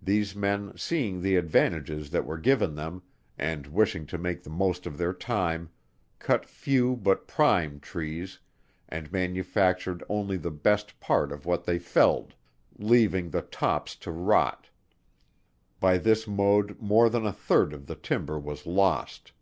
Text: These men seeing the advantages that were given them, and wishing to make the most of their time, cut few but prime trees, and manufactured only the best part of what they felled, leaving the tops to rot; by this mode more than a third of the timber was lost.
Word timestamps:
These 0.00 0.36
men 0.36 0.76
seeing 0.78 1.20
the 1.22 1.34
advantages 1.34 2.10
that 2.10 2.24
were 2.24 2.38
given 2.38 2.76
them, 2.76 3.02
and 3.36 3.66
wishing 3.66 4.06
to 4.06 4.16
make 4.16 4.44
the 4.44 4.48
most 4.48 4.86
of 4.86 4.96
their 4.96 5.12
time, 5.12 5.70
cut 6.20 6.46
few 6.46 6.94
but 6.94 7.26
prime 7.26 7.80
trees, 7.80 8.38
and 8.88 9.10
manufactured 9.10 10.04
only 10.08 10.36
the 10.36 10.52
best 10.52 11.00
part 11.00 11.32
of 11.32 11.46
what 11.46 11.64
they 11.64 11.80
felled, 11.80 12.36
leaving 12.78 13.30
the 13.30 13.42
tops 13.42 13.96
to 13.96 14.12
rot; 14.12 14.68
by 15.80 15.98
this 15.98 16.28
mode 16.28 16.80
more 16.80 17.10
than 17.10 17.26
a 17.26 17.32
third 17.32 17.72
of 17.72 17.86
the 17.88 17.96
timber 17.96 18.38
was 18.38 18.68
lost. 18.68 19.32